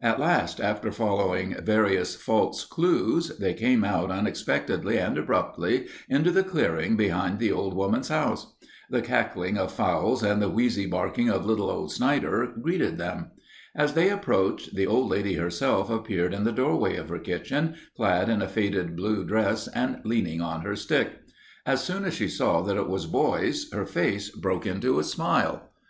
At 0.00 0.18
last, 0.18 0.62
after 0.62 0.90
following 0.90 1.56
various 1.62 2.16
false 2.16 2.64
clues, 2.64 3.36
they 3.38 3.52
came 3.52 3.84
out 3.84 4.10
unexpectedly 4.10 4.96
and 4.96 5.18
abruptly 5.18 5.88
into 6.08 6.30
the 6.30 6.42
clearing 6.42 6.96
behind 6.96 7.38
the 7.38 7.52
old 7.52 7.74
woman's 7.74 8.08
house. 8.08 8.56
The 8.88 9.02
cackling 9.02 9.58
of 9.58 9.70
fowls 9.70 10.22
and 10.22 10.40
the 10.40 10.48
wheezy 10.48 10.86
barking 10.86 11.28
of 11.28 11.44
little 11.44 11.68
old 11.68 11.92
Snider 11.92 12.50
greeted 12.62 12.96
them. 12.96 13.32
As 13.76 13.92
they 13.92 14.08
approached, 14.08 14.74
the 14.74 14.86
old 14.86 15.10
lady 15.10 15.34
herself 15.34 15.90
appeared 15.90 16.32
in 16.32 16.44
the 16.44 16.50
doorway 16.52 16.96
of 16.96 17.10
her 17.10 17.18
kitchen, 17.18 17.74
clad 17.94 18.30
in 18.30 18.40
a 18.40 18.48
faded 18.48 18.96
blue 18.96 19.22
dress 19.22 19.68
and 19.68 20.00
leaning 20.02 20.40
on 20.40 20.62
her 20.62 20.76
stick. 20.76 21.10
As 21.66 21.84
soon 21.84 22.06
as 22.06 22.14
she 22.14 22.28
saw 22.28 22.62
that 22.62 22.78
it 22.78 22.88
was 22.88 23.04
boys 23.04 23.70
her 23.70 23.84
face 23.84 24.30
broke 24.30 24.64
into 24.64 24.98
a 24.98 25.04
smile. 25.04 25.72